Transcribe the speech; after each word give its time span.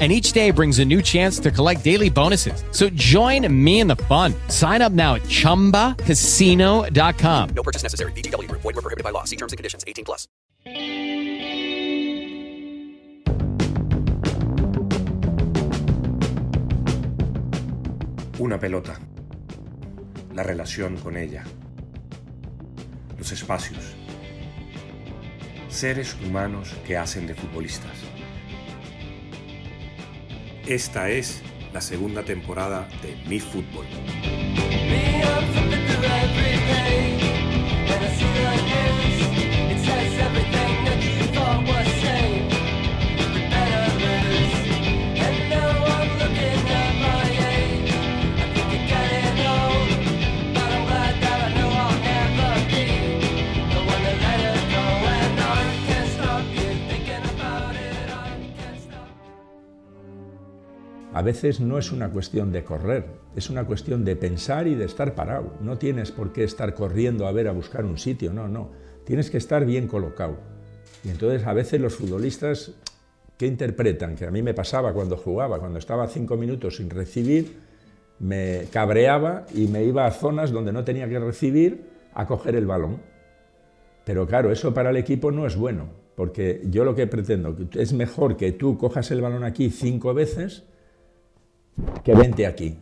and 0.00 0.10
each 0.10 0.32
day 0.32 0.50
brings 0.50 0.78
a 0.78 0.84
new 0.84 1.02
chance 1.02 1.38
to 1.40 1.50
collect 1.50 1.84
daily 1.84 2.08
bonuses. 2.08 2.64
So 2.70 2.88
join 2.90 3.46
me 3.52 3.80
in 3.80 3.86
the 3.86 3.96
fun. 3.96 4.32
Sign 4.48 4.80
up 4.80 4.92
now 4.92 5.16
at 5.16 5.22
ChumbaCasino.com. 5.24 7.48
No 7.50 7.62
purchase 7.62 7.82
necessary. 7.82 8.12
VGW. 8.12 8.50
Void 8.50 8.64
were 8.64 8.72
prohibited 8.72 9.04
by 9.04 9.10
law. 9.10 9.24
See 9.24 9.36
terms 9.36 9.52
and 9.52 9.58
conditions. 9.58 9.84
18 9.86 10.06
plus. 10.06 10.26
Una 18.40 18.58
pelota. 18.58 18.98
La 20.34 20.42
relación 20.42 20.96
con 20.96 21.18
ella. 21.18 21.44
Los 23.18 23.32
espacios. 23.32 23.84
Seres 25.68 26.16
humanos 26.24 26.74
que 26.86 26.96
hacen 26.96 27.26
de 27.26 27.34
futbolistas. 27.34 28.09
Esta 30.66 31.10
es 31.10 31.42
la 31.72 31.80
segunda 31.80 32.22
temporada 32.22 32.88
de 33.02 33.16
Mi 33.28 33.40
Fútbol. 33.40 33.86
A 61.20 61.22
veces 61.22 61.60
no 61.60 61.76
es 61.76 61.92
una 61.92 62.08
cuestión 62.08 62.50
de 62.50 62.64
correr, 62.64 63.04
es 63.36 63.50
una 63.50 63.66
cuestión 63.66 64.06
de 64.06 64.16
pensar 64.16 64.66
y 64.66 64.74
de 64.74 64.86
estar 64.86 65.14
parado. 65.14 65.52
No 65.60 65.76
tienes 65.76 66.12
por 66.12 66.32
qué 66.32 66.44
estar 66.44 66.72
corriendo 66.72 67.26
a 67.26 67.32
ver 67.32 67.46
a 67.46 67.52
buscar 67.52 67.84
un 67.84 67.98
sitio, 67.98 68.32
no, 68.32 68.48
no. 68.48 68.70
Tienes 69.04 69.30
que 69.30 69.36
estar 69.36 69.66
bien 69.66 69.86
colocado. 69.86 70.38
Y 71.04 71.10
entonces 71.10 71.46
a 71.46 71.52
veces 71.52 71.78
los 71.78 71.94
futbolistas, 71.94 72.72
¿qué 73.36 73.46
interpretan? 73.46 74.16
Que 74.16 74.24
a 74.24 74.30
mí 74.30 74.40
me 74.40 74.54
pasaba 74.54 74.94
cuando 74.94 75.18
jugaba, 75.18 75.58
cuando 75.58 75.78
estaba 75.78 76.08
cinco 76.08 76.38
minutos 76.38 76.76
sin 76.76 76.88
recibir, 76.88 77.58
me 78.18 78.64
cabreaba 78.72 79.44
y 79.54 79.66
me 79.66 79.84
iba 79.84 80.06
a 80.06 80.12
zonas 80.12 80.50
donde 80.50 80.72
no 80.72 80.84
tenía 80.84 81.06
que 81.06 81.18
recibir 81.18 81.84
a 82.14 82.26
coger 82.26 82.56
el 82.56 82.64
balón. 82.64 82.96
Pero 84.06 84.26
claro, 84.26 84.50
eso 84.50 84.72
para 84.72 84.88
el 84.88 84.96
equipo 84.96 85.30
no 85.30 85.46
es 85.46 85.54
bueno, 85.54 85.90
porque 86.16 86.62
yo 86.70 86.82
lo 86.82 86.94
que 86.94 87.06
pretendo 87.06 87.54
es 87.74 87.92
mejor 87.92 88.38
que 88.38 88.52
tú 88.52 88.78
cojas 88.78 89.10
el 89.10 89.20
balón 89.20 89.44
aquí 89.44 89.68
cinco 89.68 90.14
veces 90.14 90.64
que 92.04 92.14
vente 92.14 92.46
aquí. 92.46 92.78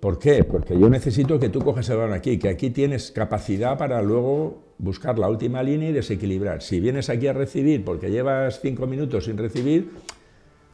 ¿Por 0.00 0.18
qué? 0.18 0.44
Porque 0.44 0.78
yo 0.78 0.90
necesito 0.90 1.40
que 1.40 1.48
tú 1.48 1.60
cojas 1.60 1.88
el 1.88 1.96
balón 1.96 2.12
aquí, 2.12 2.38
que 2.38 2.50
aquí 2.50 2.68
tienes 2.70 3.10
capacidad 3.10 3.78
para 3.78 4.02
luego 4.02 4.62
buscar 4.78 5.18
la 5.18 5.28
última 5.28 5.62
línea 5.62 5.88
y 5.88 5.92
desequilibrar. 5.92 6.60
Si 6.60 6.78
vienes 6.78 7.08
aquí 7.08 7.26
a 7.26 7.32
recibir 7.32 7.84
porque 7.84 8.10
llevas 8.10 8.60
cinco 8.60 8.86
minutos 8.86 9.24
sin 9.24 9.38
recibir, 9.38 9.92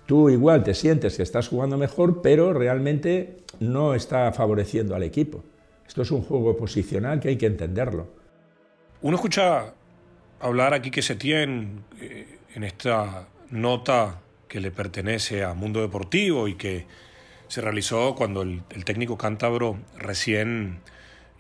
tú 0.07 0.31
igual 0.31 0.65
te 0.65 0.75
sientes 0.75 1.17
que 1.17 1.23
estás 1.23 1.47
jugando 1.47 1.79
mejor, 1.79 2.23
pero 2.23 2.53
realmente 2.53 3.37
no 3.61 3.95
está 3.95 4.33
favoreciendo 4.33 4.97
al 4.97 5.05
equipo. 5.05 5.45
Esto 5.87 6.03
es 6.03 6.11
un 6.11 6.23
juego 6.23 6.57
posicional 6.57 7.21
que 7.21 7.29
hay 7.29 7.37
que 7.37 7.47
entenderlo. 7.47 8.09
Uno 9.03 9.17
escucha 9.17 9.75
hablar 10.41 10.75
aquí 10.75 10.91
que 10.91 11.03
se 11.03 11.15
tiene 11.15 11.69
eh, 12.01 12.39
en 12.55 12.65
esta 12.65 13.29
nota 13.51 14.21
que 14.49 14.61
le 14.61 14.73
pertenece 14.73 15.45
a 15.45 15.55
Mundo 15.55 15.81
Deportivo 15.81 16.49
y 16.49 16.55
que 16.55 16.87
se 17.51 17.61
realizó 17.61 18.15
cuando 18.15 18.43
el, 18.43 18.63
técnico 18.85 19.19
cántabro 19.19 19.77
recién 19.99 20.79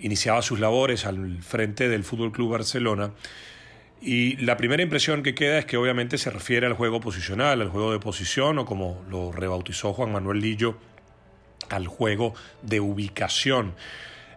iniciaba 0.00 0.42
sus 0.42 0.58
labores 0.58 1.06
al 1.06 1.40
frente 1.40 1.88
del 1.88 2.02
Fútbol 2.02 2.32
Club 2.32 2.50
Barcelona. 2.50 3.12
Y 4.02 4.36
la 4.38 4.56
primera 4.56 4.82
impresión 4.82 5.22
que 5.22 5.36
queda 5.36 5.60
es 5.60 5.66
que 5.66 5.76
obviamente 5.76 6.18
se 6.18 6.30
refiere 6.30 6.66
al 6.66 6.72
juego 6.72 6.98
posicional, 6.98 7.60
al 7.60 7.68
juego 7.68 7.92
de 7.92 8.00
posición, 8.00 8.58
o 8.58 8.66
como 8.66 9.04
lo 9.08 9.30
rebautizó 9.30 9.92
Juan 9.92 10.10
Manuel 10.10 10.40
Lillo, 10.40 10.78
al 11.68 11.86
juego 11.86 12.34
de 12.62 12.80
ubicación. 12.80 13.76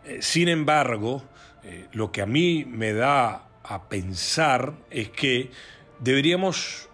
Eh, 0.05 0.19
sin 0.21 0.49
embargo, 0.49 1.23
eh, 1.63 1.87
lo 1.93 2.11
que 2.11 2.21
a 2.21 2.27
mí 2.27 2.65
me 2.65 2.93
da 2.93 3.47
a 3.63 3.89
pensar 3.89 4.73
es 4.91 5.09
que 5.09 5.49
deberíamos 5.99 6.87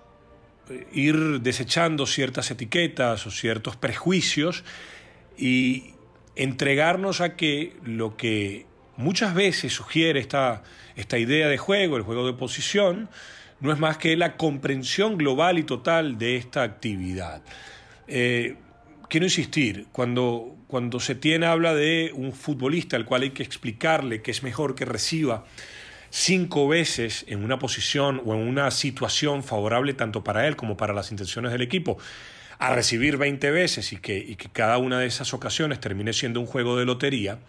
ir 0.91 1.41
desechando 1.41 2.06
ciertas 2.06 2.52
etiquetas 2.52 3.25
o 3.25 3.31
ciertos 3.31 3.75
prejuicios 3.75 4.63
y 5.38 5.94
entregarnos 6.35 7.22
a 7.22 7.35
que 7.35 7.74
lo 7.84 8.18
que 8.18 8.66
muchas 8.97 9.34
veces 9.34 9.74
sugiere 9.74 10.19
esta, 10.19 10.63
esta 10.96 11.18
idea 11.18 11.47
de 11.47 11.58
juego, 11.58 11.97
el 11.97 12.03
juego 12.03 12.25
de 12.25 12.34
posición, 12.34 13.09
no 13.59 13.74
es 13.74 13.79
más 13.79 13.97
que 13.97 14.16
la 14.16 14.38
comprensión 14.38 15.18
global 15.18 15.59
y 15.59 15.63
total 15.63 16.18
de 16.18 16.38
esta 16.38 16.63
actividad. 16.63 17.41
Eh, 18.08 18.56
quiero 19.09 19.25
insistir, 19.25 19.88
cuando, 19.91 20.56
cuando 20.68 21.00
tiene 21.00 21.46
habla 21.46 21.74
de 21.74 22.12
un 22.13 22.31
futbolista 22.31 22.96
al 22.96 23.06
cual 23.06 23.24
hay 23.24 23.31
que 23.31 23.44
explicarle 23.44 24.22
que 24.22 24.31
es 24.31 24.44
mejor 24.44 24.75
que 24.75 24.85
reciba 24.85 25.46
cinco 26.09 26.68
veces 26.68 27.25
en 27.28 27.44
una 27.44 27.59
posición 27.59 28.22
o 28.25 28.34
en 28.34 28.42
una 28.42 28.72
situación 28.72 29.44
favorable 29.44 29.94
tanto 29.94 30.24
para 30.24 30.47
él 30.47 30.56
como 30.56 30.78
para 30.78 30.94
las 30.94 31.12
intenciones 31.12 31.52
del 31.52 31.62
equipo, 31.62 31.97
a 32.59 32.75
recibir 32.75 33.18
20 33.18 33.52
veces 33.52 33.94
y 33.94 33.97
que, 33.97 34.38
cada 34.52 34.78
una 34.78 35.00
de 35.00 35.08
esas 35.08 35.34
ocasiones 35.34 35.80
termine 35.80 36.12
siendo 36.14 36.42
un 36.42 36.46
juego 36.46 36.78
de 36.78 36.86
lotería, 36.86 37.40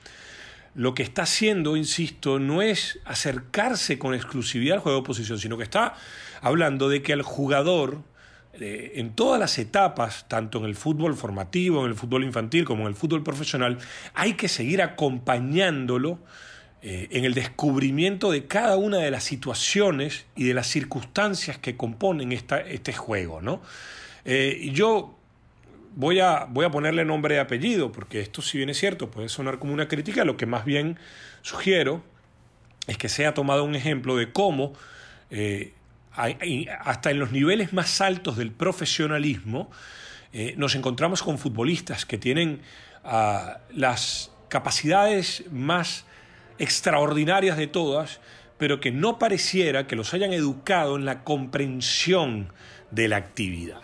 lo 0.77 0.95
que 0.95 1.03
está 1.03 1.23
haciendo, 1.23 1.77
insisto, 1.77 2.39
no 2.39 2.63
es 2.63 3.01
acercarse 3.05 3.99
con 3.99 4.15
exclusividad 4.15 4.77
al 4.77 4.81
juego 4.81 5.01
de 5.01 5.05
posición, 5.05 5.39
sino 5.39 5.57
que 5.57 5.65
está 5.65 5.95
hablando 6.41 6.89
de 6.89 7.03
que 7.03 7.13
al 7.13 7.23
jugador, 7.23 8.03
eh, 8.55 8.93
en 8.95 9.11
todas 9.17 9.41
las 9.41 9.59
etapas, 9.59 10.29
tanto 10.29 10.59
en 10.59 10.67
el 10.67 10.77
fútbol 10.77 11.17
formativo, 11.17 11.85
en 11.85 11.91
el 11.91 11.97
fútbol 11.97 12.23
infantil 12.23 12.65
como 12.65 12.83
en 12.83 12.89
el 12.89 12.95
fútbol 12.95 13.25
profesional, 13.25 13.79
hay 14.15 14.35
que 14.35 14.47
seguir 14.47 14.81
acompañándolo 14.81 16.21
eh, 16.83 17.09
en 17.11 17.27
el 17.27 17.35
descubrimiento 17.35 18.31
de 18.31 18.47
cada 18.47 18.79
una 18.79 18.97
de 18.97 19.11
las 19.11 19.23
situaciones 19.25 20.25
y 20.35 20.45
de 20.45 20.55
las 20.55 20.67
circunstancias 20.67 21.59
que 21.59 21.77
componen 21.77 22.33
este 22.33 22.95
juego. 22.95 23.43
¿no? 23.43 23.61
Eh, 24.25 24.71
yo 24.73 25.15
voy 25.95 26.21
a, 26.21 26.47
voy 26.49 26.65
a 26.65 26.71
ponerle 26.71 27.05
nombre 27.05 27.35
y 27.35 27.39
apellido, 27.39 27.93
porque 27.93 28.21
esto 28.21 28.41
si 28.41 28.57
bien 28.57 28.71
es 28.71 28.79
cierto 28.79 29.11
puede 29.11 29.29
sonar 29.29 29.59
como 29.59 29.75
una 29.75 29.89
crítica, 29.89 30.25
lo 30.25 30.39
que 30.39 30.47
más 30.47 30.65
bien 30.65 30.99
sugiero 31.43 32.03
es 32.87 32.97
que 32.97 33.11
sea 33.11 33.35
tomado 33.35 33.65
un 33.65 33.75
ejemplo 33.75 34.17
de 34.17 34.33
cómo 34.33 34.73
eh, 35.31 35.75
hasta 36.17 37.11
en 37.11 37.19
los 37.19 37.31
niveles 37.31 37.75
más 37.75 38.01
altos 38.01 38.39
del 38.39 38.53
profesionalismo 38.53 39.71
nos 40.57 40.75
encontramos 40.77 41.23
con 41.23 41.39
futbolistas 41.39 42.07
que 42.07 42.17
tienen 42.17 42.63
ah, 43.05 43.59
las 43.75 44.31
capacidades 44.49 45.45
más 45.51 46.05
extraordinarias 46.61 47.57
de 47.57 47.67
todas, 47.67 48.21
pero 48.59 48.79
que 48.79 48.93
no 48.93 49.19
pareciera 49.19 49.87
que 49.87 49.97
los 49.97 50.15
hayan 50.15 50.33
educado 50.33 50.97
en 50.97 51.07
la 51.07 51.25
comprensión 51.25 52.53
de 52.91 53.09
la 53.09 53.17
actividad. 53.17 53.81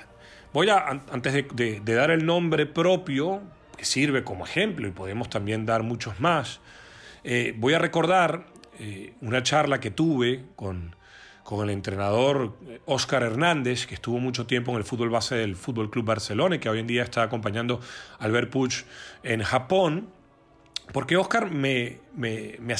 Voy 0.52 0.68
a, 0.68 0.86
antes 0.86 1.46
de, 1.54 1.80
dar 1.80 2.10
el 2.10 2.24
nombre 2.24 2.66
propio, 2.66 3.42
que 3.76 3.84
sirve 3.84 4.22
como 4.22 4.44
ejemplo 4.44 4.86
y 4.86 4.90
podemos 4.90 5.28
también 5.28 5.66
dar 5.66 5.82
muchos 5.82 6.20
más, 6.20 6.60
eh, 7.24 7.54
voy 7.56 7.74
a 7.74 7.78
recordar 7.78 8.46
eh, 8.78 9.14
una 9.22 9.42
charla 9.42 9.80
que 9.80 9.90
tuve 9.90 10.44
con, 10.54 10.94
con 11.42 11.62
el 11.62 11.70
entrenador 11.70 12.58
Óscar 12.86 13.22
Hernández, 13.22 13.86
que 13.86 13.94
estuvo 13.94 14.18
mucho 14.18 14.46
tiempo 14.46 14.72
en 14.72 14.78
el 14.78 14.84
fútbol 14.84 15.10
base 15.10 15.36
del 15.36 15.56
Fútbol 15.56 15.90
Club 15.90 16.04
Barcelona 16.04 16.56
y 16.56 16.58
que 16.58 16.68
hoy 16.68 16.80
en 16.80 16.86
día 16.86 17.02
está 17.02 17.22
acompañando 17.22 17.80
a 18.18 18.24
Albert 18.24 18.50
Puig 18.50 18.84
en 19.22 19.42
Japón, 19.42 20.08
porque 20.92 21.16
Óscar 21.16 21.50
me, 21.50 21.98
me, 22.14 22.56
me 22.58 22.74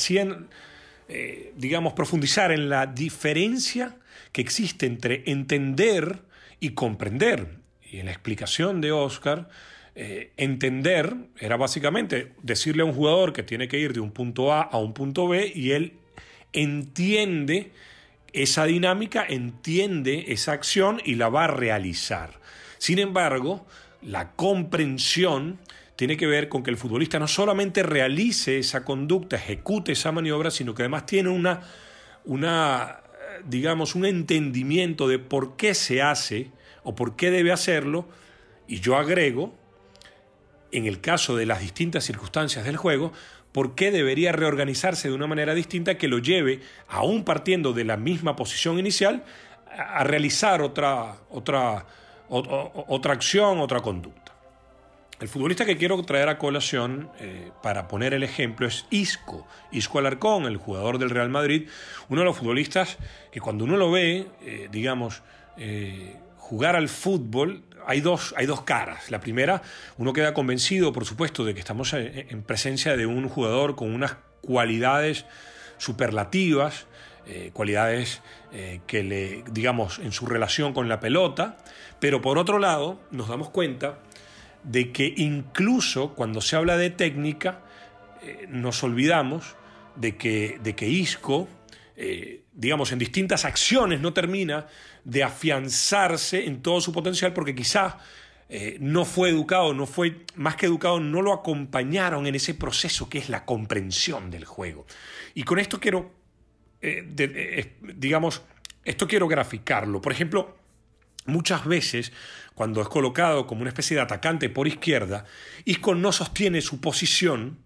eh, 1.08 1.52
digamos, 1.56 1.92
profundizar 1.92 2.52
en 2.52 2.68
la 2.68 2.86
diferencia 2.86 3.96
que 4.32 4.40
existe 4.40 4.86
entre 4.86 5.22
entender 5.26 6.20
y 6.60 6.70
comprender. 6.70 7.58
Y 7.82 7.98
en 7.98 8.06
la 8.06 8.12
explicación 8.12 8.80
de 8.80 8.92
Óscar, 8.92 9.48
eh, 9.94 10.32
entender 10.36 11.14
era 11.38 11.56
básicamente 11.56 12.32
decirle 12.42 12.82
a 12.82 12.84
un 12.84 12.92
jugador 12.92 13.32
que 13.32 13.42
tiene 13.42 13.66
que 13.66 13.78
ir 13.78 13.94
de 13.94 14.00
un 14.00 14.10
punto 14.10 14.52
A 14.52 14.60
a 14.60 14.76
un 14.76 14.92
punto 14.92 15.26
B 15.26 15.50
y 15.54 15.70
él 15.70 15.94
entiende 16.52 17.72
esa 18.34 18.66
dinámica, 18.66 19.24
entiende 19.26 20.26
esa 20.28 20.52
acción 20.52 21.00
y 21.04 21.14
la 21.14 21.30
va 21.30 21.44
a 21.44 21.48
realizar. 21.48 22.40
Sin 22.76 22.98
embargo, 22.98 23.66
la 24.02 24.32
comprensión 24.32 25.58
tiene 25.96 26.16
que 26.16 26.26
ver 26.26 26.48
con 26.48 26.62
que 26.62 26.70
el 26.70 26.76
futbolista 26.76 27.18
no 27.18 27.26
solamente 27.26 27.82
realice 27.82 28.58
esa 28.58 28.84
conducta, 28.84 29.36
ejecute 29.36 29.92
esa 29.92 30.12
maniobra, 30.12 30.50
sino 30.50 30.74
que 30.74 30.82
además 30.82 31.06
tiene 31.06 31.30
una, 31.30 31.62
una 32.24 33.00
digamos, 33.44 33.94
un 33.94 34.04
entendimiento 34.04 35.08
de 35.08 35.18
por 35.18 35.56
qué 35.56 35.74
se 35.74 36.02
hace 36.02 36.50
o 36.84 36.94
por 36.94 37.16
qué 37.16 37.30
debe 37.30 37.50
hacerlo, 37.50 38.06
y 38.68 38.80
yo 38.80 38.96
agrego, 38.96 39.54
en 40.70 40.86
el 40.86 41.00
caso 41.00 41.36
de 41.36 41.46
las 41.46 41.60
distintas 41.60 42.04
circunstancias 42.04 42.64
del 42.64 42.76
juego, 42.76 43.12
por 43.52 43.74
qué 43.74 43.90
debería 43.90 44.32
reorganizarse 44.32 45.08
de 45.08 45.14
una 45.14 45.26
manera 45.26 45.54
distinta 45.54 45.96
que 45.96 46.08
lo 46.08 46.18
lleve, 46.18 46.60
aún 46.88 47.24
partiendo 47.24 47.72
de 47.72 47.84
la 47.84 47.96
misma 47.96 48.36
posición 48.36 48.78
inicial, 48.78 49.24
a 49.66 50.04
realizar 50.04 50.62
otra, 50.62 51.16
otra, 51.30 51.86
otra 52.28 53.12
acción, 53.12 53.58
otra 53.58 53.80
conducta. 53.80 54.25
El 55.18 55.28
futbolista 55.28 55.64
que 55.64 55.78
quiero 55.78 56.02
traer 56.02 56.28
a 56.28 56.36
colación 56.36 57.08
eh, 57.18 57.50
para 57.62 57.88
poner 57.88 58.12
el 58.12 58.22
ejemplo 58.22 58.66
es 58.66 58.84
Isco, 58.90 59.48
Isco 59.72 59.98
Alarcón, 59.98 60.44
el 60.44 60.58
jugador 60.58 60.98
del 60.98 61.08
Real 61.08 61.30
Madrid, 61.30 61.68
uno 62.10 62.20
de 62.20 62.26
los 62.26 62.36
futbolistas 62.36 62.98
que 63.32 63.40
cuando 63.40 63.64
uno 63.64 63.78
lo 63.78 63.90
ve, 63.90 64.26
eh, 64.42 64.68
digamos, 64.70 65.22
eh, 65.56 66.16
jugar 66.36 66.76
al 66.76 66.90
fútbol, 66.90 67.62
hay 67.86 68.02
dos, 68.02 68.34
hay 68.36 68.44
dos 68.44 68.60
caras. 68.60 69.10
La 69.10 69.18
primera, 69.18 69.62
uno 69.96 70.12
queda 70.12 70.34
convencido, 70.34 70.92
por 70.92 71.06
supuesto, 71.06 71.46
de 71.46 71.54
que 71.54 71.60
estamos 71.60 71.94
en 71.94 72.42
presencia 72.42 72.94
de 72.94 73.06
un 73.06 73.26
jugador 73.30 73.74
con 73.74 73.94
unas 73.94 74.16
cualidades 74.42 75.24
superlativas, 75.78 76.86
cualidades 77.52 78.22
que 78.86 79.02
le, 79.02 79.44
digamos, 79.50 79.98
en 79.98 80.12
su 80.12 80.26
relación 80.26 80.72
con 80.72 80.88
la 80.88 81.00
pelota, 81.00 81.56
pero 82.00 82.20
por 82.20 82.38
otro 82.38 82.58
lado, 82.58 83.00
nos 83.10 83.28
damos 83.28 83.50
cuenta 83.50 83.98
de 84.66 84.90
que 84.92 85.14
incluso 85.16 86.14
cuando 86.14 86.40
se 86.40 86.56
habla 86.56 86.76
de 86.76 86.90
técnica, 86.90 87.60
eh, 88.22 88.46
nos 88.50 88.82
olvidamos 88.82 89.54
de 89.94 90.16
que, 90.16 90.58
de 90.62 90.74
que 90.74 90.88
Isco, 90.88 91.48
eh, 91.94 92.42
digamos, 92.52 92.90
en 92.90 92.98
distintas 92.98 93.44
acciones 93.44 94.00
no 94.00 94.12
termina 94.12 94.66
de 95.04 95.22
afianzarse 95.22 96.46
en 96.46 96.62
todo 96.62 96.80
su 96.80 96.92
potencial 96.92 97.32
porque 97.32 97.54
quizá 97.54 97.98
eh, 98.48 98.76
no 98.80 99.04
fue 99.04 99.30
educado, 99.30 99.72
no 99.72 99.86
fue 99.86 100.24
más 100.34 100.56
que 100.56 100.66
educado, 100.66 100.98
no 100.98 101.22
lo 101.22 101.32
acompañaron 101.32 102.26
en 102.26 102.34
ese 102.34 102.54
proceso 102.54 103.08
que 103.08 103.18
es 103.18 103.28
la 103.28 103.44
comprensión 103.44 104.30
del 104.30 104.44
juego. 104.44 104.84
Y 105.34 105.44
con 105.44 105.60
esto 105.60 105.78
quiero, 105.78 106.10
digamos, 107.80 108.42
esto 108.84 109.06
quiero 109.06 109.28
graficarlo. 109.28 110.00
Por 110.00 110.12
ejemplo, 110.12 110.56
muchas 111.26 111.64
veces 111.64 112.12
cuando 112.54 112.80
es 112.80 112.88
colocado 112.88 113.46
como 113.46 113.60
una 113.60 113.70
especie 113.70 113.96
de 113.96 114.02
atacante 114.02 114.48
por 114.48 114.66
izquierda, 114.66 115.26
Isco 115.64 115.94
no 115.94 116.10
sostiene 116.12 116.62
su 116.62 116.80
posición, 116.80 117.58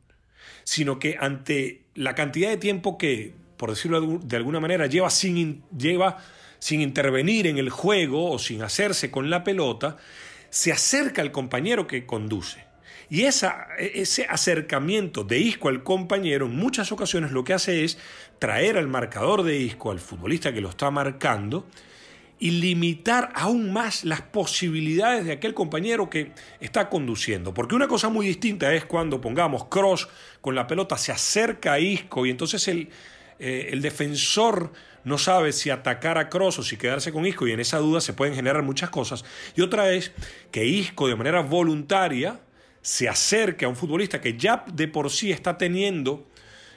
sino 0.65 0.99
que 0.99 1.17
ante 1.21 1.85
la 1.95 2.15
cantidad 2.15 2.51
de 2.51 2.57
tiempo 2.57 2.99
que, 2.99 3.35
por 3.57 3.71
decirlo 3.71 4.19
de 4.19 4.37
alguna 4.37 4.61
manera, 4.61 4.87
lleva 4.87 5.11
sin, 5.11 5.63
lleva 5.77 6.19
sin 6.59 6.81
intervenir 6.81 7.47
en 7.47 7.59
el 7.59 7.71
juego 7.71 8.31
o 8.31 8.39
sin 8.39 8.63
hacerse 8.63 9.11
con 9.11 9.31
la 9.31 9.45
pelota, 9.45 9.97
se 10.51 10.73
acerca 10.73 11.23
al 11.23 11.33
compañero 11.33 11.87
que 11.87 12.07
conduce. 12.07 12.65
Y 13.09 13.23
esa, 13.23 13.67
ese 13.79 14.27
acercamiento 14.29 15.25
de 15.25 15.39
Isco 15.39 15.69
al 15.69 15.83
compañero 15.83 16.47
en 16.47 16.57
muchas 16.57 16.93
ocasiones 16.93 17.33
lo 17.33 17.43
que 17.43 17.55
hace 17.55 17.85
es 17.85 17.99
traer 18.39 18.79
al 18.79 18.87
marcador 18.87 19.43
de 19.43 19.57
Isco, 19.57 19.91
al 19.91 19.99
futbolista 19.99 20.53
que 20.53 20.61
lo 20.61 20.69
está 20.69 20.93
marcando, 20.93 21.67
y 22.43 22.53
limitar 22.53 23.31
aún 23.35 23.71
más 23.71 24.03
las 24.03 24.23
posibilidades 24.23 25.27
de 25.27 25.33
aquel 25.33 25.53
compañero 25.53 26.09
que 26.09 26.33
está 26.59 26.89
conduciendo. 26.89 27.53
Porque 27.53 27.75
una 27.75 27.87
cosa 27.87 28.09
muy 28.09 28.27
distinta 28.27 28.73
es 28.73 28.87
cuando 28.87 29.21
pongamos 29.21 29.67
Cross 29.67 30.09
con 30.41 30.55
la 30.55 30.67
pelota, 30.67 30.97
se 30.97 31.13
acerca 31.13 31.75
a 31.75 31.79
Isco 31.79 32.25
y 32.25 32.31
entonces 32.31 32.67
el, 32.67 32.89
eh, 33.39 33.69
el 33.73 33.83
defensor 33.83 34.73
no 35.05 35.19
sabe 35.19 35.53
si 35.53 35.69
atacar 35.69 36.17
a 36.17 36.31
Cross 36.31 36.61
o 36.61 36.63
si 36.63 36.79
quedarse 36.79 37.13
con 37.13 37.27
Isco 37.27 37.47
y 37.47 37.53
en 37.53 37.61
esa 37.61 37.77
duda 37.77 38.01
se 38.01 38.15
pueden 38.15 38.35
generar 38.35 38.63
muchas 38.63 38.89
cosas. 38.89 39.23
Y 39.55 39.61
otra 39.61 39.93
es 39.93 40.11
que 40.51 40.65
Isco 40.65 41.09
de 41.09 41.17
manera 41.17 41.43
voluntaria 41.43 42.41
se 42.81 43.07
acerque 43.07 43.67
a 43.67 43.69
un 43.69 43.77
futbolista 43.77 44.23
que 44.23 44.39
ya 44.39 44.65
de 44.73 44.89
por 44.89 45.11
sí 45.11 45.31
está 45.31 45.59
teniendo, 45.59 46.27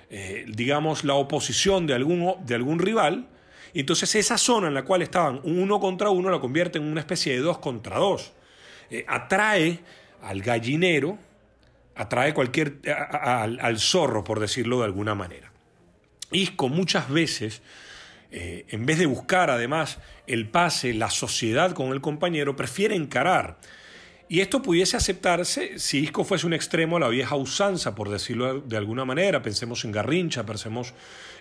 eh, 0.10 0.44
digamos, 0.46 1.06
la 1.06 1.14
oposición 1.14 1.88
de 1.88 1.94
de 1.94 2.56
algún 2.56 2.80
rival 2.80 3.30
entonces 3.80 4.14
esa 4.16 4.38
zona 4.38 4.68
en 4.68 4.74
la 4.74 4.84
cual 4.84 5.02
estaban 5.02 5.40
uno 5.44 5.80
contra 5.80 6.10
uno 6.10 6.30
la 6.30 6.40
convierte 6.40 6.78
en 6.78 6.86
una 6.86 7.00
especie 7.00 7.34
de 7.34 7.40
dos 7.40 7.58
contra 7.58 7.98
dos. 7.98 8.34
Eh, 8.90 9.06
atrae 9.08 9.80
al 10.22 10.42
gallinero, 10.42 11.18
atrae 11.96 12.34
cualquier, 12.34 12.80
al, 12.90 13.80
zorro, 13.80 14.24
por 14.24 14.40
decirlo 14.40 14.80
de 14.80 14.86
alguna 14.86 15.16
manera. 15.16 15.52
Isco 16.32 16.70
muchas 16.70 17.10
veces, 17.10 17.62
eh, 18.32 18.66
en 18.70 18.86
vez 18.86 19.00
de 19.00 19.06
buscar 19.06 19.50
además 19.50 20.00
el 20.28 20.48
pase, 20.48 20.94
la 20.94 21.10
sociedad 21.10 21.74
con 21.74 21.92
el 21.92 22.02
compañero, 22.02 22.56
prefiere 22.56 22.96
encarar. 22.96 23.58
Y 24.30 24.40
esto 24.40 24.62
pudiese 24.62 24.98
aceptarse 24.98 25.78
si 25.78 26.00
Isco 26.00 26.24
fuese 26.24 26.48
un 26.48 26.54
extremo 26.54 26.98
a 26.98 27.00
la 27.02 27.10
vieja 27.10 27.36
usanza, 27.36 27.94
por 27.94 28.10
decirlo 28.10 28.62
de 28.62 28.78
alguna 28.78 29.06
manera. 29.06 29.42
Pensemos 29.42 29.84
en 29.86 29.92
Garrincha, 29.92 30.46
pensemos 30.46 30.94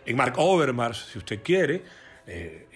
en 0.04 0.16
Mark 0.16 0.34
Overmars, 0.36 1.08
si 1.12 1.18
usted 1.18 1.42
quiere, 1.42 1.82
eh, 2.26 2.66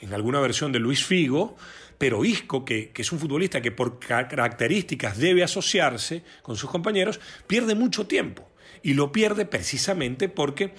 en, 0.00 0.14
alguna 0.14 0.40
versión 0.40 0.72
de 0.72 0.78
Luis 0.78 1.04
Figo, 1.04 1.56
pero 1.98 2.24
Isco, 2.24 2.64
que, 2.64 2.92
es 2.94 3.12
un 3.12 3.18
futbolista 3.18 3.60
que 3.60 3.72
por 3.72 3.98
características 3.98 5.18
debe 5.18 5.42
asociarse 5.42 6.22
con 6.42 6.56
sus 6.56 6.70
compañeros, 6.70 7.20
pierde 7.46 7.74
mucho 7.74 8.06
tiempo. 8.06 8.48
Y 8.82 8.94
lo 8.94 9.12
pierde 9.12 9.46
precisamente 9.46 10.28
porque 10.28 10.72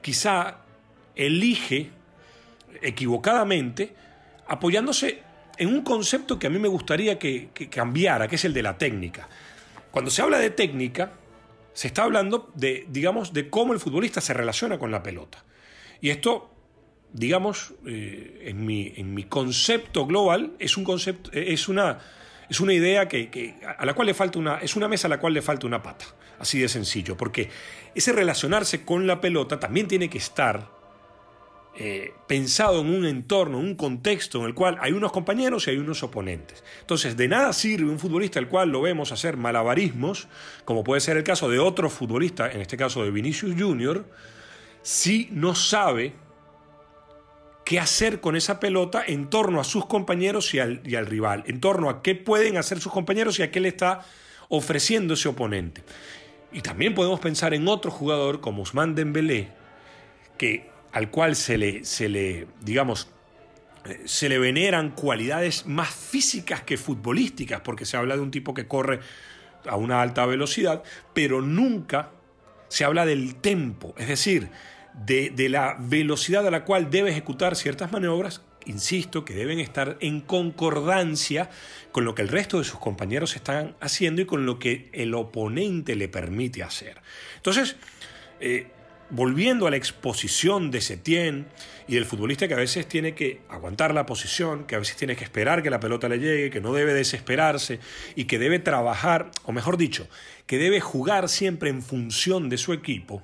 quizá 0.00 0.58
elige 1.16 1.90
equivocadamente 2.82 3.94
apoyándose 4.46 5.22
en 5.58 5.68
un 5.68 5.82
concepto 5.82 6.38
que 6.38 6.46
a 6.46 6.50
mí 6.50 6.58
me 6.58 6.68
gustaría 6.68 7.18
que, 7.18 7.50
que 7.52 7.68
cambiara, 7.68 8.28
que 8.28 8.36
es 8.36 8.44
el 8.44 8.54
de 8.54 8.62
la 8.62 8.78
técnica. 8.78 9.28
Cuando 9.90 10.10
se 10.10 10.22
habla 10.22 10.38
de 10.38 10.50
técnica, 10.50 11.12
se 11.72 11.88
está 11.88 12.04
hablando 12.04 12.50
de, 12.54 12.86
digamos, 12.88 13.32
de 13.32 13.50
cómo 13.50 13.72
el 13.72 13.80
futbolista 13.80 14.20
se 14.20 14.34
relaciona 14.34 14.78
con 14.78 14.90
la 14.90 15.02
pelota. 15.02 15.44
Y 16.00 16.10
esto 16.10 16.49
digamos, 17.12 17.74
eh, 17.86 18.44
en, 18.46 18.64
mi, 18.64 18.92
en, 18.96 19.14
mi, 19.14 19.24
concepto 19.24 20.06
global, 20.06 20.52
es, 20.58 20.76
un 20.76 20.84
concepto, 20.84 21.30
es, 21.32 21.68
una, 21.68 21.98
es 22.48 22.60
una 22.60 22.72
idea 22.72 23.08
que, 23.08 23.56
a 23.78 23.84
la 23.84 23.94
cual 23.94 24.06
le 24.06 24.14
falta 24.14 24.38
una, 24.38 24.58
es 24.58 24.76
una 24.76 24.88
mesa 24.88 25.08
a 25.08 25.10
la 25.10 25.20
cual 25.20 25.34
le 25.34 25.42
falta 25.42 25.66
una 25.66 25.82
pata, 25.82 26.06
así 26.38 26.58
de 26.58 26.68
sencillo, 26.68 27.16
porque 27.16 27.48
ese 27.94 28.12
relacionarse 28.12 28.84
con 28.84 29.06
la 29.06 29.20
pelota 29.20 29.58
también 29.58 29.88
tiene 29.88 30.08
que 30.08 30.18
estar 30.18 30.80
eh, 31.76 32.12
pensado 32.26 32.80
en 32.80 32.88
un 32.88 33.06
entorno, 33.06 33.58
en 33.58 33.64
un 33.64 33.74
contexto 33.74 34.40
en 34.40 34.46
el 34.46 34.54
cual 34.54 34.76
hay 34.80 34.92
unos 34.92 35.12
compañeros 35.12 35.66
y 35.66 35.70
hay 35.70 35.78
unos 35.78 36.02
oponentes. 36.02 36.62
Entonces, 36.80 37.16
de 37.16 37.28
nada 37.28 37.52
sirve 37.52 37.90
un 37.90 37.98
futbolista 37.98 38.38
al 38.38 38.48
cual 38.48 38.70
lo 38.70 38.82
vemos 38.82 39.12
hacer 39.12 39.36
malabarismos, 39.36 40.28
como 40.64 40.84
puede 40.84 41.00
ser 41.00 41.16
el 41.16 41.24
caso 41.24 41.48
de 41.48 41.58
otro 41.58 41.88
futbolista, 41.88 42.50
en 42.50 42.60
este 42.60 42.76
caso 42.76 43.04
de 43.04 43.10
Vinicius 43.10 43.54
Jr., 43.58 44.04
si 44.82 45.28
no 45.32 45.54
sabe 45.54 46.14
qué 47.70 47.78
hacer 47.78 48.20
con 48.20 48.34
esa 48.34 48.58
pelota 48.58 49.04
en 49.06 49.30
torno 49.30 49.60
a 49.60 49.64
sus 49.64 49.86
compañeros 49.86 50.54
y 50.54 50.58
al, 50.58 51.06
rival, 51.06 51.44
en 51.46 51.60
torno 51.60 51.88
a 51.88 52.02
qué 52.02 52.16
pueden 52.16 52.56
hacer 52.56 52.80
sus 52.80 52.90
compañeros 52.90 53.38
y 53.38 53.44
a 53.44 53.52
qué 53.52 53.60
le 53.60 53.68
está 53.68 54.04
ofreciendo 54.48 55.14
ese 55.14 55.28
oponente. 55.28 55.84
Y 56.50 56.62
también 56.62 56.96
podemos 56.96 57.20
pensar 57.20 57.54
en 57.54 57.68
otro 57.68 57.92
jugador 57.92 58.40
como 58.40 58.62
Usman 58.62 58.96
Dembélé, 58.96 59.50
que, 60.36 60.68
al 60.90 61.12
cual 61.12 61.36
se 61.36 61.58
le, 61.58 61.84
se 61.84 62.08
le, 62.08 62.48
digamos, 62.60 63.06
eh, 63.84 64.02
se 64.04 64.28
le 64.28 64.40
veneran 64.40 64.90
cualidades 64.90 65.64
más 65.64 65.94
físicas 65.94 66.64
que 66.64 66.76
futbolísticas, 66.76 67.60
porque 67.60 67.84
se 67.84 67.96
habla 67.96 68.16
de 68.16 68.22
un 68.22 68.32
tipo 68.32 68.52
que 68.52 68.66
corre 68.66 68.98
a 69.64 69.76
una 69.76 70.02
alta 70.02 70.26
velocidad, 70.26 70.82
pero 71.14 71.40
nunca 71.40 72.10
se 72.66 72.82
habla 72.82 73.06
del 73.06 73.36
tempo, 73.36 73.94
es 73.96 74.08
decir, 74.08 74.50
de, 74.94 75.48
la 75.48 75.76
velocidad 75.78 76.46
a 76.46 76.50
la 76.50 76.64
cual 76.64 76.90
debe 76.90 77.10
ejecutar 77.10 77.56
ciertas 77.56 77.92
maniobras, 77.92 78.42
insisto, 78.66 79.24
que 79.24 79.34
deben 79.34 79.58
estar 79.58 79.96
en 80.00 80.20
concordancia 80.20 81.50
con 81.92 82.04
lo 82.04 82.14
que 82.14 82.22
el 82.22 82.28
resto 82.28 82.58
de 82.58 82.64
sus 82.64 82.78
compañeros 82.78 83.36
están 83.36 83.76
haciendo 83.80 84.22
y 84.22 84.26
con 84.26 84.46
lo 84.46 84.58
que 84.58 84.90
el 84.92 85.14
oponente 85.14 85.96
le 85.96 86.08
permite 86.08 86.62
hacer. 86.62 87.00
Entonces, 87.36 87.76
eh, 88.40 88.68
volviendo 89.10 89.66
a 89.66 89.70
la 89.70 89.76
exposición 89.76 90.70
de 90.70 90.80
Setién 90.80 91.46
y 91.88 91.94
del 91.94 92.04
futbolista 92.04 92.46
que 92.46 92.54
a 92.54 92.58
veces 92.58 92.86
tiene 92.86 93.14
que 93.14 93.40
aguantar 93.48 93.92
la 93.92 94.06
posición, 94.06 94.64
que 94.64 94.76
a 94.76 94.78
veces 94.78 94.96
tiene 94.96 95.16
que 95.16 95.24
esperar 95.24 95.62
que 95.62 95.70
la 95.70 95.80
pelota 95.80 96.08
le 96.08 96.18
llegue, 96.18 96.50
que 96.50 96.60
no 96.60 96.72
debe 96.72 96.94
desesperarse 96.94 97.80
y 98.14 98.24
que 98.24 98.38
debe 98.38 98.60
trabajar, 98.60 99.30
o 99.44 99.52
mejor 99.52 99.76
dicho, 99.76 100.08
que 100.46 100.58
debe 100.58 100.80
jugar 100.80 101.28
siempre 101.28 101.70
en 101.70 101.82
función 101.82 102.48
de 102.48 102.58
su 102.58 102.72
equipo. 102.72 103.22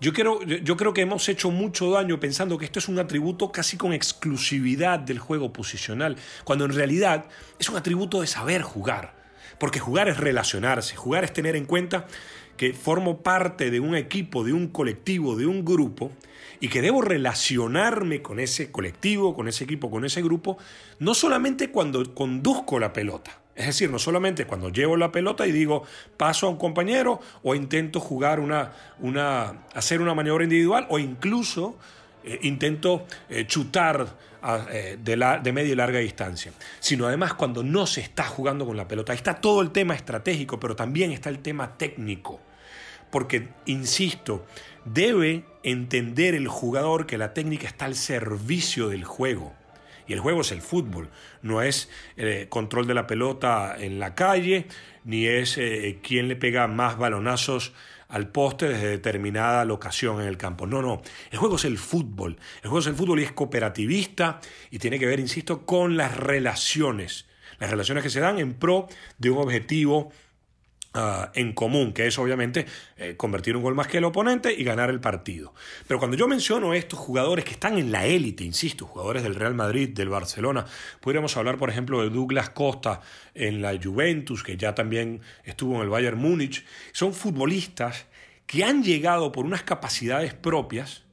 Yo, 0.00 0.14
creo 0.14 0.94
que 0.94 1.02
hemos 1.02 1.28
hecho 1.28 1.50
mucho 1.50 1.90
daño 1.90 2.18
pensando 2.18 2.56
que 2.56 2.64
esto 2.64 2.78
es 2.78 2.88
un 2.88 2.98
atributo 2.98 3.52
casi 3.52 3.76
con 3.76 3.92
exclusividad 3.92 4.98
del 4.98 5.18
juego 5.18 5.52
posicional, 5.52 6.16
cuando 6.44 6.64
en 6.64 6.72
realidad 6.72 7.26
es 7.58 7.68
un 7.68 7.76
atributo 7.76 8.22
de 8.22 8.26
saber 8.26 8.62
jugar. 8.62 9.14
Porque 9.58 9.78
jugar 9.78 10.08
es 10.08 10.16
relacionarse, 10.16 10.96
jugar 10.96 11.24
es 11.24 11.34
tener 11.34 11.54
en 11.54 11.66
cuenta 11.66 12.06
que 12.56 12.72
formo 12.72 13.22
parte 13.22 13.70
de 13.70 13.78
un 13.78 13.94
equipo, 13.94 14.42
de 14.42 14.54
un 14.54 14.68
colectivo, 14.68 15.36
de 15.36 15.44
un 15.44 15.66
grupo, 15.66 16.12
y 16.60 16.68
que 16.68 16.80
debo 16.80 17.02
relacionarme 17.02 18.22
con 18.22 18.40
ese 18.40 18.70
colectivo, 18.70 19.34
con 19.34 19.48
ese 19.48 19.64
equipo, 19.64 19.90
con 19.90 20.06
ese 20.06 20.22
grupo, 20.22 20.56
no 20.98 21.12
solamente 21.12 21.70
cuando 21.70 22.14
conduzco 22.14 22.78
la 22.78 22.94
pelota. 22.94 23.38
Es 23.60 23.66
decir, 23.66 23.90
no 23.90 23.98
solamente 23.98 24.46
cuando 24.46 24.70
llevo 24.70 24.96
la 24.96 25.12
pelota 25.12 25.46
y 25.46 25.52
digo 25.52 25.84
paso 26.16 26.46
a 26.46 26.50
un 26.50 26.56
compañero 26.56 27.20
o 27.42 27.54
intento 27.54 28.00
jugar 28.00 28.40
una, 28.40 28.72
una 29.00 29.66
hacer 29.74 30.00
una 30.00 30.14
maniobra 30.14 30.44
individual 30.44 30.86
o 30.88 30.98
incluso 30.98 31.76
eh, 32.24 32.38
intento 32.42 33.06
eh, 33.28 33.46
chutar 33.46 34.16
eh, 34.72 34.96
de, 34.98 35.16
la, 35.16 35.38
de 35.38 35.52
media 35.52 35.72
y 35.72 35.76
larga 35.76 35.98
distancia, 35.98 36.52
sino 36.78 37.06
además 37.06 37.34
cuando 37.34 37.62
no 37.62 37.86
se 37.86 38.00
está 38.00 38.24
jugando 38.24 38.64
con 38.64 38.78
la 38.78 38.88
pelota. 38.88 39.12
Ahí 39.12 39.18
está 39.18 39.34
todo 39.34 39.60
el 39.60 39.72
tema 39.72 39.94
estratégico, 39.94 40.58
pero 40.58 40.74
también 40.74 41.12
está 41.12 41.28
el 41.28 41.40
tema 41.40 41.76
técnico 41.76 42.40
porque, 43.10 43.48
insisto, 43.66 44.46
debe 44.84 45.44
entender 45.62 46.34
el 46.34 46.48
jugador 46.48 47.06
que 47.06 47.18
la 47.18 47.34
técnica 47.34 47.66
está 47.66 47.84
al 47.84 47.96
servicio 47.96 48.88
del 48.88 49.04
juego. 49.04 49.52
Y 50.10 50.12
el 50.12 50.18
juego 50.18 50.40
es 50.40 50.50
el 50.50 50.60
fútbol, 50.60 51.08
no 51.40 51.62
es 51.62 51.88
eh, 52.16 52.46
control 52.48 52.88
de 52.88 52.94
la 52.94 53.06
pelota 53.06 53.76
en 53.78 54.00
la 54.00 54.16
calle, 54.16 54.66
ni 55.04 55.28
es 55.28 55.56
eh, 55.56 56.00
quién 56.02 56.26
le 56.26 56.34
pega 56.34 56.66
más 56.66 56.98
balonazos 56.98 57.72
al 58.08 58.26
poste 58.26 58.68
desde 58.68 58.88
determinada 58.88 59.64
locación 59.64 60.20
en 60.20 60.26
el 60.26 60.36
campo. 60.36 60.66
No, 60.66 60.82
no, 60.82 61.00
el 61.30 61.38
juego 61.38 61.54
es 61.54 61.64
el 61.64 61.78
fútbol. 61.78 62.38
El 62.56 62.70
juego 62.70 62.80
es 62.80 62.88
el 62.88 62.96
fútbol 62.96 63.20
y 63.20 63.22
es 63.22 63.30
cooperativista 63.30 64.40
y 64.72 64.80
tiene 64.80 64.98
que 64.98 65.06
ver, 65.06 65.20
insisto, 65.20 65.64
con 65.64 65.96
las 65.96 66.16
relaciones. 66.16 67.28
Las 67.60 67.70
relaciones 67.70 68.02
que 68.02 68.10
se 68.10 68.18
dan 68.18 68.40
en 68.40 68.54
pro 68.54 68.88
de 69.18 69.30
un 69.30 69.38
objetivo 69.38 70.10
Ah, 70.92 71.30
en 71.34 71.52
común, 71.52 71.92
que 71.92 72.08
es 72.08 72.18
obviamente 72.18 72.66
eh, 72.96 73.14
convertir 73.16 73.56
un 73.56 73.62
gol 73.62 73.76
más 73.76 73.86
que 73.86 73.98
el 73.98 74.04
oponente 74.04 74.52
y 74.52 74.64
ganar 74.64 74.90
el 74.90 74.98
partido. 74.98 75.54
Pero 75.86 76.00
cuando 76.00 76.16
yo 76.16 76.26
menciono 76.26 76.74
estos 76.74 76.98
jugadores 76.98 77.44
que 77.44 77.52
están 77.52 77.78
en 77.78 77.92
la 77.92 78.06
élite, 78.06 78.42
insisto, 78.42 78.86
jugadores 78.86 79.22
del 79.22 79.36
Real 79.36 79.54
Madrid, 79.54 79.90
del 79.90 80.08
Barcelona, 80.08 80.66
podríamos 81.00 81.36
hablar, 81.36 81.58
por 81.58 81.70
ejemplo, 81.70 82.02
de 82.02 82.10
Douglas 82.10 82.50
Costa 82.50 83.02
en 83.34 83.62
la 83.62 83.78
Juventus, 83.80 84.42
que 84.42 84.56
ya 84.56 84.74
también 84.74 85.20
estuvo 85.44 85.76
en 85.76 85.82
el 85.82 85.90
Bayern 85.90 86.18
Múnich, 86.18 86.66
son 86.90 87.14
futbolistas 87.14 88.06
que 88.46 88.64
han 88.64 88.82
llegado 88.82 89.30
por 89.30 89.44
unas 89.44 89.62
capacidades 89.62 90.34
propias, 90.34 91.04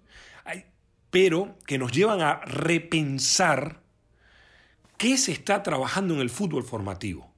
pero 1.11 1.55
que 1.67 1.77
nos 1.77 1.91
llevan 1.91 2.21
a 2.21 2.41
repensar 2.45 3.83
qué 4.97 5.19
se 5.19 5.33
está 5.33 5.61
trabajando 5.61 6.15
en 6.15 6.21
el 6.21 6.31
fútbol 6.31 6.63
formativo. 6.63 7.36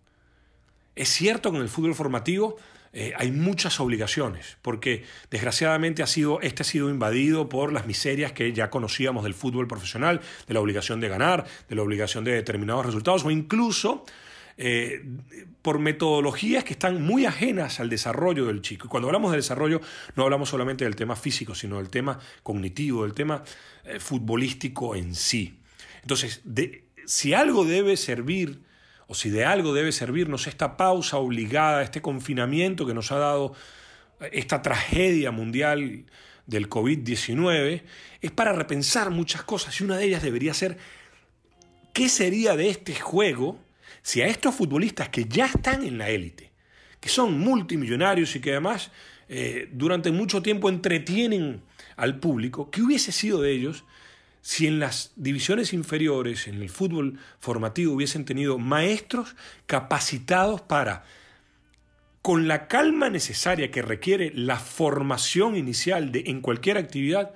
Es 0.99 1.07
cierto 1.07 1.51
que 1.51 1.55
en 1.55 1.63
el 1.63 1.69
fútbol 1.69 1.95
formativo 1.95 2.57
eh, 2.91 3.13
hay 3.15 3.31
muchas 3.31 3.79
obligaciones, 3.79 4.57
porque 4.61 5.05
desgraciadamente 5.31 6.03
ha 6.03 6.07
sido, 6.07 6.41
este 6.41 6.63
ha 6.63 6.65
sido 6.65 6.89
invadido 6.89 7.47
por 7.47 7.71
las 7.71 7.87
miserias 7.87 8.33
que 8.33 8.51
ya 8.51 8.69
conocíamos 8.69 9.23
del 9.23 9.33
fútbol 9.33 9.65
profesional, 9.65 10.19
de 10.45 10.53
la 10.53 10.59
obligación 10.59 10.99
de 10.99 11.07
ganar, 11.07 11.45
de 11.69 11.75
la 11.77 11.83
obligación 11.83 12.25
de 12.25 12.33
determinados 12.33 12.85
resultados, 12.85 13.23
o 13.23 13.31
incluso 13.31 14.03
eh, 14.57 15.05
por 15.61 15.79
metodologías 15.79 16.65
que 16.65 16.73
están 16.73 17.01
muy 17.01 17.25
ajenas 17.25 17.79
al 17.79 17.89
desarrollo 17.89 18.47
del 18.47 18.61
chico. 18.61 18.87
Y 18.87 18.89
cuando 18.89 19.07
hablamos 19.07 19.31
de 19.31 19.37
desarrollo, 19.37 19.79
no 20.17 20.23
hablamos 20.23 20.49
solamente 20.49 20.83
del 20.83 20.97
tema 20.97 21.15
físico, 21.15 21.55
sino 21.55 21.77
del 21.77 21.89
tema 21.89 22.19
cognitivo, 22.43 23.03
del 23.03 23.13
tema 23.13 23.41
eh, 23.85 24.01
futbolístico 24.01 24.97
en 24.97 25.15
sí. 25.15 25.61
Entonces, 26.01 26.41
si 27.05 27.33
algo 27.33 27.63
debe 27.63 27.95
servir 27.95 28.67
o 29.09 29.15
si 29.15 29.31
de 29.31 29.43
algo 29.43 29.73
debe 29.73 29.91
servirnos 29.91 30.45
esta 30.45 30.77
pausa 30.77 31.17
obligada, 31.17 31.81
este 31.81 31.99
confinamiento 31.99 32.85
que 32.85 32.93
nos 32.93 33.11
ha 33.11 33.17
dado 33.17 33.55
esta 34.31 34.61
tragedia 34.61 35.31
mundial 35.31 36.05
del 36.45 36.69
COVID-19, 36.69 37.81
es 38.21 38.31
para 38.31 38.53
repensar 38.53 39.09
muchas 39.09 39.41
cosas 39.41 39.81
y 39.81 39.83
una 39.83 39.97
de 39.97 40.05
ellas 40.05 40.21
debería 40.21 40.53
ser 40.53 40.77
qué 41.91 42.07
sería 42.07 42.55
de 42.55 42.69
este 42.69 42.93
juego 42.93 43.59
si 44.03 44.21
a 44.21 44.27
estos 44.27 44.53
futbolistas 44.53 45.09
que 45.09 45.25
ya 45.25 45.47
están 45.47 45.83
en 45.83 45.97
la 45.97 46.09
élite, 46.11 46.51
que 46.99 47.09
son 47.09 47.39
multimillonarios 47.39 48.35
y 48.35 48.41
que 48.41 48.51
además 48.51 48.91
eh, 49.27 49.69
durante 49.71 50.11
mucho 50.11 50.43
tiempo 50.43 50.69
entretienen 50.69 51.63
al 51.95 52.19
público, 52.19 52.69
¿qué 52.69 52.83
hubiese 52.83 53.11
sido 53.11 53.41
de 53.41 53.53
ellos 53.53 53.85
si 54.41 54.67
en 54.67 54.79
las 54.79 55.12
divisiones 55.15 55.74
inferiores, 55.74 56.48
en 56.48 56.62
el 56.62 56.69
fútbol 56.69 57.19
formativo, 57.39 57.93
hubiesen 57.93 58.25
tenido 58.25 58.58
maestros 58.58 59.36
capacitados 59.65 60.62
para, 60.62 61.03
con 62.22 62.48
la 62.48 62.67
calma 62.67 63.10
necesaria 63.10 63.72
que 63.72 63.81
requiere 63.81 64.31
la 64.34 64.58
formación 64.58 65.55
inicial 65.55 66.12
de, 66.12 66.24
en 66.27 66.41
cualquier 66.41 66.77
actividad, 66.77 67.34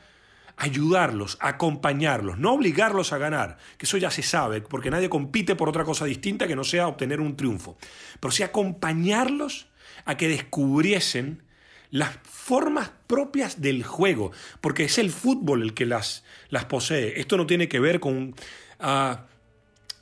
ayudarlos, 0.56 1.38
acompañarlos, 1.42 2.38
no 2.38 2.54
obligarlos 2.54 3.12
a 3.12 3.18
ganar, 3.18 3.58
que 3.78 3.86
eso 3.86 3.98
ya 3.98 4.12
se 4.12 4.24
sabe, 4.24 4.62
porque 4.62 4.92
nadie 4.92 5.10
compite 5.10 5.56
por 5.56 5.68
otra 5.68 5.84
cosa 5.84 6.06
distinta 6.06 6.48
que 6.48 6.56
no 6.56 6.64
sea 6.64 6.88
obtener 6.88 7.20
un 7.20 7.36
triunfo, 7.36 7.78
pero 8.20 8.32
sí 8.32 8.44
acompañarlos 8.44 9.68
a 10.06 10.16
que 10.16 10.28
descubriesen 10.28 11.44
las 11.90 12.18
formas 12.24 12.92
propias 13.08 13.62
del 13.62 13.84
juego, 13.84 14.32
porque 14.62 14.86
es 14.86 14.98
el 14.98 15.12
fútbol 15.12 15.62
el 15.62 15.74
que 15.74 15.86
las, 15.86 16.24
las 16.50 16.66
posee. 16.66 17.20
Esto 17.20 17.38
no 17.38 17.46
tiene 17.46 17.68
que 17.68 17.80
ver 17.80 18.00
con 18.00 18.36
ah, 18.80 19.26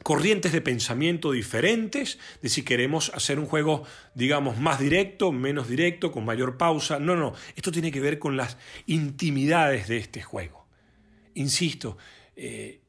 corrientes 0.04 0.52
de 0.52 0.62
pensamiento 0.62 1.32
diferentes, 1.32 2.20
de 2.42 2.50
si 2.50 2.64
queremos 2.64 3.12
hacer 3.14 3.40
un 3.40 3.46
juego, 3.46 3.84
digamos, 4.16 4.58
más 4.58 4.80
directo, 4.80 5.32
menos 5.32 5.68
directo, 5.68 6.12
con 6.12 6.26
mayor 6.26 6.58
pausa. 6.58 7.00
No, 7.00 7.16
no, 7.16 7.34
esto 7.56 7.72
tiene 7.72 7.92
que 7.92 8.02
ver 8.02 8.20
con 8.20 8.38
las 8.38 8.58
intimidades 8.88 9.88
de 9.88 9.98
este 9.98 10.22
juego. 10.22 10.66
Insisto, 11.36 11.98
eh, 12.36 12.81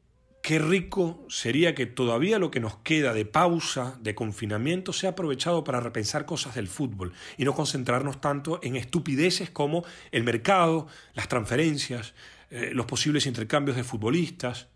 Qué 0.43 0.59
rico 0.59 1.25
sería 1.29 1.73
que 1.77 1.87
todavía 1.87 2.41
lo 2.41 2.51
que 2.51 2.59
nos 2.59 2.77
queda 2.79 3.15
de 3.15 3.25
pausa, 3.25 3.97
de 4.01 4.17
confinamiento, 4.17 4.93
sea 4.93 5.11
aprovechado 5.11 5.63
para 5.63 5.79
repensar 5.79 6.27
cosas 6.27 6.57
del 6.57 6.67
fútbol 6.67 7.13
y 7.39 7.45
no 7.45 7.55
concentrarnos 7.55 8.21
tanto 8.21 8.59
en 8.65 8.75
estupideces 8.75 9.51
como 9.51 9.85
el 10.11 10.25
mercado, 10.25 10.89
las 11.15 11.29
transferencias, 11.29 12.15
eh, 12.51 12.73
los 12.75 12.87
posibles 12.87 13.27
intercambios 13.27 13.77
de 13.77 13.85
futbolistas 13.85 14.67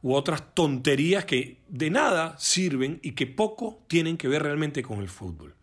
u 0.00 0.14
otras 0.14 0.54
tonterías 0.54 1.24
que 1.24 1.58
de 1.68 1.90
nada 1.90 2.36
sirven 2.38 3.00
y 3.02 3.12
que 3.12 3.26
poco 3.26 3.82
tienen 3.88 4.16
que 4.16 4.28
ver 4.28 4.44
realmente 4.44 4.84
con 4.84 5.00
el 5.00 5.08
fútbol. 5.08 5.56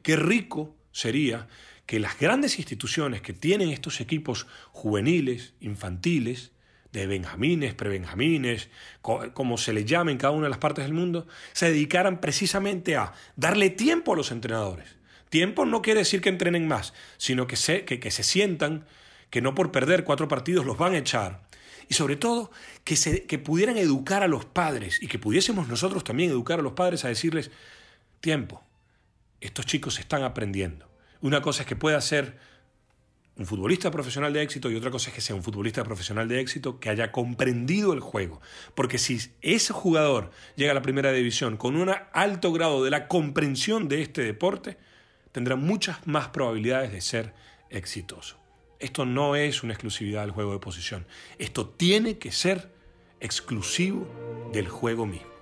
Qué 0.00 0.16
rico 0.16 0.74
sería 0.92 1.46
que 1.84 2.00
las 2.00 2.18
grandes 2.18 2.58
instituciones 2.58 3.20
que 3.20 3.34
tienen 3.34 3.68
estos 3.68 4.00
equipos 4.00 4.46
juveniles, 4.72 5.52
infantiles, 5.60 6.52
de 6.92 7.06
benjamines, 7.06 7.74
prebenjamines, 7.74 8.70
como 9.02 9.58
se 9.58 9.72
les 9.72 9.84
llame 9.84 10.12
en 10.12 10.18
cada 10.18 10.32
una 10.32 10.44
de 10.44 10.50
las 10.50 10.58
partes 10.58 10.84
del 10.84 10.94
mundo, 10.94 11.26
se 11.52 11.70
dedicaran 11.70 12.20
precisamente 12.20 12.96
a 12.96 13.12
darle 13.36 13.70
tiempo 13.70 14.12
a 14.12 14.16
los 14.16 14.30
entrenadores. 14.30 14.96
Tiempo 15.28 15.66
no 15.66 15.82
quiere 15.82 16.00
decir 16.00 16.20
que 16.20 16.30
entrenen 16.30 16.66
más, 16.66 16.94
sino 17.18 17.46
que 17.46 17.56
se, 17.56 17.84
que, 17.84 18.10
se 18.10 18.22
sientan 18.22 18.86
que 19.30 19.42
no 19.42 19.54
por 19.54 19.70
perder 19.70 20.04
cuatro 20.04 20.28
partidos 20.28 20.64
los 20.64 20.78
van 20.78 20.94
a 20.94 20.98
echar. 20.98 21.42
Y 21.88 21.94
sobre 21.94 22.16
todo, 22.16 22.50
que, 22.84 22.96
se, 22.96 23.24
que 23.24 23.38
pudieran 23.38 23.76
educar 23.76 24.22
a 24.22 24.28
los 24.28 24.46
padres 24.46 25.02
y 25.02 25.08
que 25.08 25.18
pudiésemos 25.18 25.68
nosotros 25.68 26.04
también 26.04 26.30
educar 26.30 26.60
a 26.60 26.62
los 26.62 26.72
padres 26.72 27.04
a 27.04 27.08
decirles, 27.08 27.50
tiempo, 28.20 28.62
estos 29.40 29.66
chicos 29.66 29.98
están 29.98 30.22
aprendiendo. 30.22 30.88
Una 31.20 31.42
cosa 31.42 31.62
es 31.62 31.68
que 31.68 31.76
pueda 31.76 32.00
ser 32.00 32.38
un 33.38 33.46
futbolista 33.46 33.90
profesional 33.92 34.32
de 34.32 34.42
éxito 34.42 34.68
y 34.68 34.74
otra 34.74 34.90
cosa 34.90 35.10
es 35.10 35.14
que 35.14 35.20
sea 35.20 35.36
un 35.36 35.44
futbolista 35.44 35.84
profesional 35.84 36.26
de 36.26 36.40
éxito 36.40 36.80
que 36.80 36.90
haya 36.90 37.12
comprendido 37.12 37.92
el 37.92 38.00
juego. 38.00 38.40
Porque 38.74 38.98
si 38.98 39.20
ese 39.42 39.72
jugador 39.72 40.32
llega 40.56 40.72
a 40.72 40.74
la 40.74 40.82
primera 40.82 41.12
división 41.12 41.56
con 41.56 41.76
un 41.76 41.94
alto 42.12 42.52
grado 42.52 42.82
de 42.82 42.90
la 42.90 43.06
comprensión 43.06 43.88
de 43.88 44.02
este 44.02 44.22
deporte, 44.22 44.76
tendrá 45.30 45.54
muchas 45.54 46.04
más 46.04 46.28
probabilidades 46.28 46.90
de 46.90 47.00
ser 47.00 47.32
exitoso. 47.70 48.38
Esto 48.80 49.06
no 49.06 49.36
es 49.36 49.62
una 49.62 49.72
exclusividad 49.72 50.22
del 50.22 50.32
juego 50.32 50.52
de 50.52 50.58
posición. 50.58 51.06
Esto 51.38 51.68
tiene 51.68 52.18
que 52.18 52.32
ser 52.32 52.72
exclusivo 53.20 54.08
del 54.52 54.68
juego 54.68 55.06
mismo. 55.06 55.37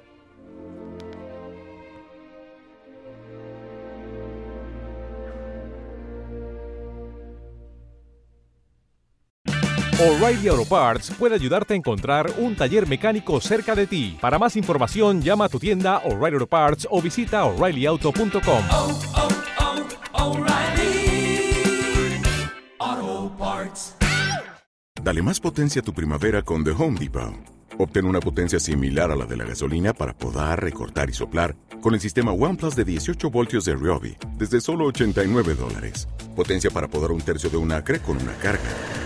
O'Reilly 9.98 10.48
Auto 10.48 10.66
Parts 10.66 11.10
puede 11.18 11.36
ayudarte 11.36 11.72
a 11.72 11.76
encontrar 11.78 12.30
un 12.36 12.54
taller 12.54 12.86
mecánico 12.86 13.40
cerca 13.40 13.74
de 13.74 13.86
ti. 13.86 14.18
Para 14.20 14.38
más 14.38 14.54
información, 14.54 15.22
llama 15.22 15.46
a 15.46 15.48
tu 15.48 15.58
tienda 15.58 16.02
O'Reilly 16.04 16.34
Auto 16.34 16.46
Parts 16.46 16.86
o 16.90 17.00
visita 17.00 17.46
oreillyauto.com. 17.46 18.64
oh, 18.72 19.00
oh, 22.78 23.36
Parts. 23.38 23.94
Dale 25.02 25.22
más 25.22 25.40
potencia 25.40 25.80
a 25.80 25.84
tu 25.84 25.94
primavera 25.94 26.42
con 26.42 26.62
The 26.62 26.72
Home 26.72 27.00
Depot. 27.00 27.32
Obtén 27.78 28.04
una 28.04 28.20
potencia 28.20 28.60
similar 28.60 29.10
a 29.10 29.16
la 29.16 29.24
de 29.24 29.38
la 29.38 29.44
gasolina 29.44 29.94
para 29.94 30.12
podar, 30.12 30.62
recortar 30.62 31.08
y 31.08 31.14
soplar 31.14 31.56
con 31.80 31.94
el 31.94 32.00
sistema 32.00 32.32
OnePlus 32.32 32.76
de 32.76 32.84
18 32.84 33.30
voltios 33.30 33.64
de 33.64 33.74
Ryobi 33.74 34.14
desde 34.36 34.60
solo 34.60 34.84
89 34.84 35.54
dólares. 35.54 36.06
Potencia 36.34 36.70
para 36.70 36.86
podar 36.86 37.12
un 37.12 37.22
tercio 37.22 37.48
de 37.48 37.56
un 37.56 37.72
acre 37.72 38.00
con 38.00 38.18
una 38.18 38.34
carga. 38.34 39.05